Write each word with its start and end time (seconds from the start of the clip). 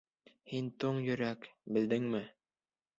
Һин 0.53 0.71
туң 0.85 0.97
йөрәк, 1.09 1.47
белдеңме? 1.77 2.27